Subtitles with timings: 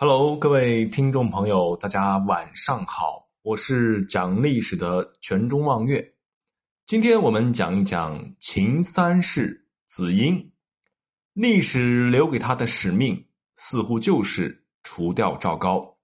[0.00, 6.14] Hello，各位听众朋友，大家晚上好，我是讲历史的全中望月。
[6.86, 9.58] 今天我们讲一讲秦三世
[9.88, 10.52] 子婴，
[11.32, 13.26] 历史留给他的使命
[13.56, 15.96] 似乎就是除掉赵高。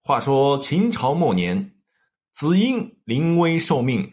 [0.00, 1.74] 话说秦朝末年，
[2.30, 4.12] 子婴临危受命，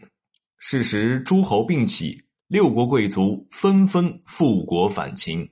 [0.58, 5.48] 是时诸侯并起，六国贵族纷纷复国反秦。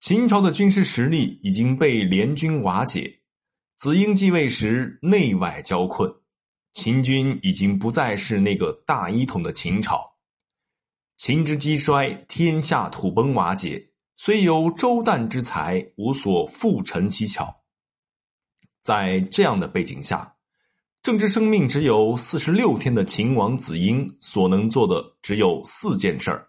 [0.00, 3.20] 秦朝的军事实力已经被联军瓦解，
[3.74, 6.10] 子婴继位时内外交困，
[6.72, 10.16] 秦军已经不再是那个大一统的秦朝。
[11.16, 17.62] 秦之积衰，天下土崩瓦解，虽有周旦之才，无所复陈其巧。
[18.80, 20.36] 在这样的背景下，
[21.02, 26.48] 政治生命只有四十六天的秦王子婴所能做的只有四件事儿：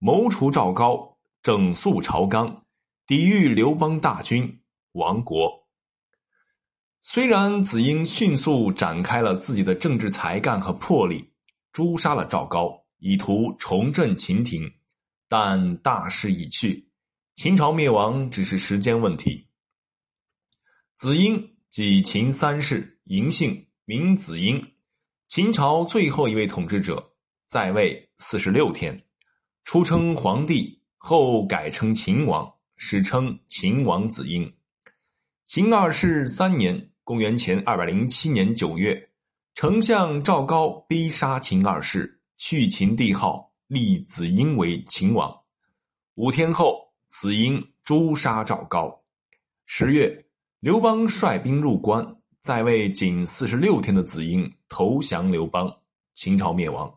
[0.00, 1.15] 谋除赵高。
[1.46, 2.66] 整肃朝纲，
[3.06, 4.62] 抵御刘邦大军，
[4.94, 5.68] 亡国。
[7.02, 11.32] 虽然子婴迅速展开了自己的政治才干和魄力，
[11.70, 14.68] 诛杀了赵高，以图重振秦庭，
[15.28, 16.90] 但大势已去，
[17.36, 19.46] 秦朝灭亡只是时间问题。
[20.96, 24.74] 子婴即秦三世，嬴姓，名子婴，
[25.28, 27.12] 秦朝最后一位统治者，
[27.46, 29.00] 在位四十六天，
[29.62, 30.84] 初称皇帝。
[31.08, 34.52] 后改称秦王，史称秦王子婴。
[35.44, 39.08] 秦二世三年（公元前二百零七年九月），
[39.54, 45.32] 丞相赵高逼杀秦二世，去秦帝号，立子婴为秦王。
[46.16, 48.92] 五天后，子婴诛杀赵高。
[49.64, 50.26] 十月，
[50.58, 52.04] 刘邦率兵入关，
[52.42, 55.72] 在位仅四十六天的子婴投降刘邦，
[56.16, 56.92] 秦朝灭亡。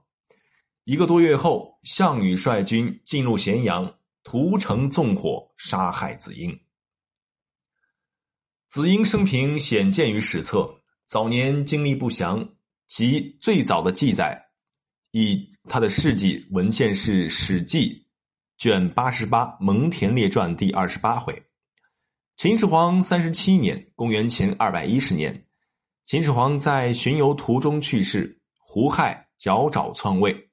[0.86, 3.94] 一个多月后，项羽率军进入咸阳。
[4.32, 6.56] 屠城纵火，杀害子婴。
[8.68, 10.72] 子婴生平显见于史册，
[11.08, 12.48] 早年经历不详，
[12.88, 14.40] 其最早的记载，
[15.14, 17.90] 以他的事迹文献是《史记》
[18.60, 21.34] 卷八十八《蒙恬列传》第二十八回。
[22.36, 25.44] 秦始皇三十七年（公元前二百一十年），
[26.06, 30.49] 秦始皇在巡游途中去世，胡亥脚爪篡位。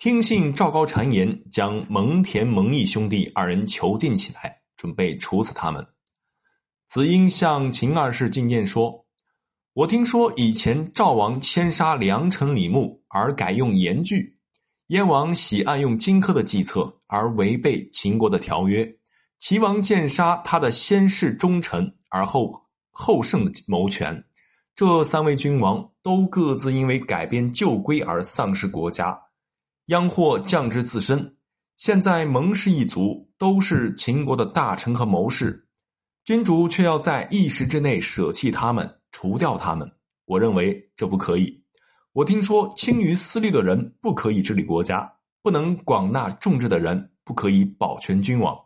[0.00, 5.86] 听信赵高谗言，将蒙恬、蒙毅兄弟二人囚禁起来，准备处死他们。
[6.86, 9.04] 子婴向秦二世进谏说
[9.74, 14.16] ：“我听说以前赵王迁杀良臣李牧，而改用严句；
[14.86, 18.82] 燕王喜爱用荆轲的计策，而违背秦国的条约；
[19.38, 22.58] 齐王见杀他的先世忠臣，而后
[22.90, 24.24] 后胜谋权。
[24.74, 29.14] 这三位君王都各自因为改变旧规而丧失国家。”
[29.90, 31.34] 殃祸降之自身。
[31.76, 35.66] 现在蒙氏一族都是秦国的大臣和谋士，
[36.24, 39.90] 君主却要在一时之内舍弃他们，除掉他们。
[40.26, 41.60] 我认为这不可以。
[42.12, 45.12] 我听说轻于私利的人不可以治理国家，
[45.42, 48.56] 不能广纳众志的人不可以保全君王。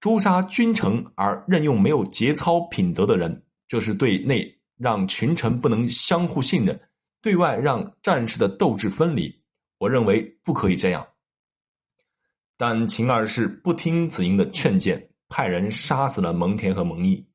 [0.00, 4.44] 诛杀君臣而任用没有节操品德的人，这是对内
[4.76, 6.76] 让群臣不能相互信任，
[7.22, 9.32] 对外让战士的斗志分离。
[9.78, 11.06] 我认为不可以这样，
[12.56, 17.28] 但秦二世不听子婴的劝谏，派人杀死了蒙恬和蒙毅。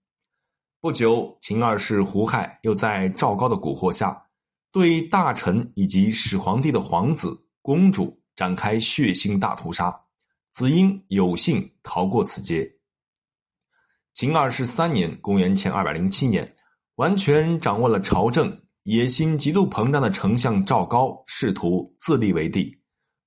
[0.80, 4.26] 不久，秦二世胡亥又在赵高的蛊惑下，
[4.72, 9.96] 对大臣以及始皇帝的皇子、公主展开血腥大屠杀。
[10.50, 12.70] 子婴有幸逃过此劫。
[14.14, 16.56] 秦二世三年（公元前二百零七年），
[16.96, 18.62] 完全掌握了朝政。
[18.84, 22.76] 野心极度膨胀的丞相赵高试图自立为帝，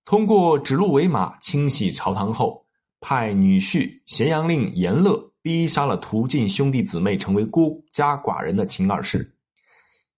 [0.04, 2.66] 通过指鹿为马清洗朝堂后，
[3.00, 9.37] 派女婿咸阳令严乐逼杀了屠尽兄弟姊妹成为孤家寡人的秦二世。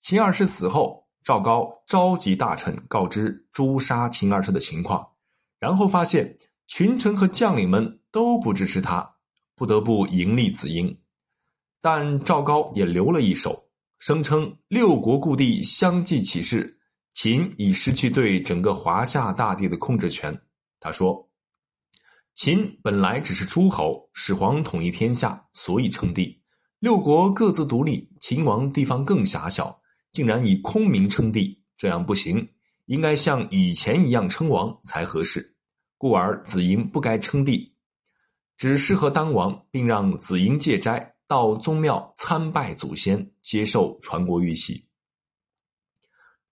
[0.00, 5.06] 秦二世死后，赵高召集大臣告知诛杀秦二世的情况，
[5.58, 6.34] 然后发现
[6.66, 9.06] 群臣和将领们都不支持他，
[9.54, 10.98] 不得不迎立子婴。
[11.82, 13.65] 但赵高也留了一手。
[13.98, 16.78] 声称六国故地相继起事，
[17.14, 20.38] 秦已失去对整个华夏大地的控制权。
[20.78, 21.26] 他说
[22.36, 26.40] ：“秦本来只是诸侯，始皇统一天下，所以称帝。
[26.78, 29.80] 六国各自独立，秦王地方更狭小，
[30.12, 32.46] 竟然以空名称帝，这样不行，
[32.84, 35.56] 应该像以前一样称王才合适。
[35.96, 37.74] 故而子婴不该称帝，
[38.58, 44.84] 只适合当王，并让子婴戒斋。”到宗庙参拜祖先，接受传国玉玺。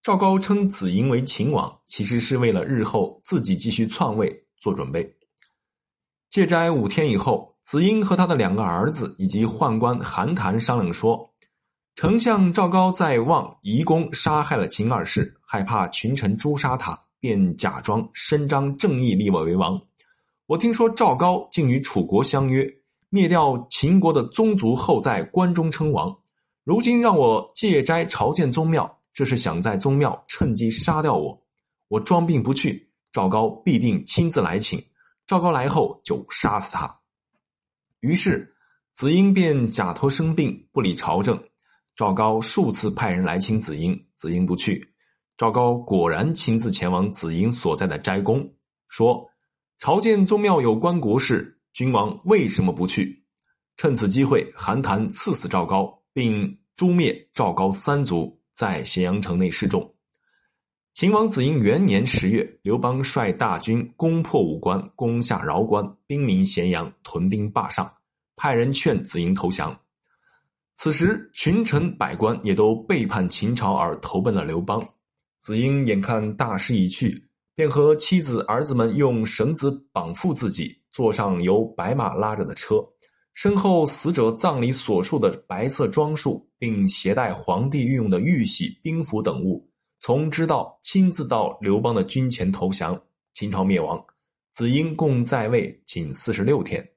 [0.02, 5.16] 赵高称子婴为秦王，其实是为了日后自己继续篡位做准备。
[6.28, 11.32] 戒斋五天以后，子婴和他的两个儿子以及宦官韩谈商量说，
[11.94, 19.80] 丞相赵高在望夷公杀害了秦二世，害怕群臣诛杀他，便假装伸张正义，立我为王。
[20.46, 22.68] 我听说赵高竟与楚国相约，
[23.14, 26.12] 灭掉秦国的宗族后，在关中称王。
[26.64, 31.40] 如今让我借斋朝见宗庙，这是想在宗庙趁机杀掉我。
[31.86, 34.84] 我装病不去，赵高必定亲自来请。
[35.28, 36.92] 赵高来后，就杀死他。
[38.00, 38.52] 于是，
[38.94, 41.40] 子婴便假托生病，不理朝政。
[41.94, 44.92] 赵高数次派人来请子婴，子婴不去。
[45.36, 48.52] 赵高果然亲自前往子婴所在的斋宫，
[48.88, 49.24] 说
[49.78, 53.22] ：“朝见宗庙有关国事，君王为什么不去？”
[53.76, 59.92] 趁此机会，韩谈赐死赵高，并诛灭赵高三族，在咸阳城内示众。
[60.94, 67.92] 秦王子婴元年十月，刘邦率大军攻破武关，攻下饶关，兵临咸阳，屯兵霸上，
[68.36, 69.76] 派人劝子婴投降。
[70.76, 74.80] 此时，群臣百官也都背叛秦朝而投奔了刘邦。
[75.40, 77.20] 子婴眼看大势已去，
[77.56, 82.76] 便和妻子儿子们用绳子绑缚自己，坐上由白马拉着的车，
[83.34, 89.68] 身后死者葬礼所述的白色装束，并携带皇帝御用的玉玺、兵符等物。
[89.98, 93.02] 从知道亲自到刘邦的军前投降，
[93.32, 94.00] 秦朝灭亡。
[94.52, 96.88] 子婴共在位仅四十六天。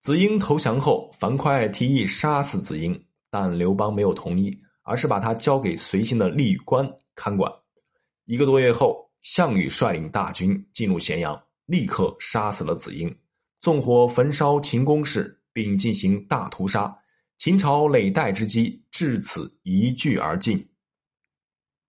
[0.00, 7.52] 子婴投降后，樊哙提议杀死子婴，但刘邦没有同意，而是把他交给随行的吏官看管。
[8.26, 13.14] 一个多月后，项羽率领大军进入咸阳，立刻杀死了子婴，
[13.60, 16.96] 纵火焚烧秦宫室，并进行大屠杀。
[17.38, 20.66] 秦朝累代之机至此一炬而尽。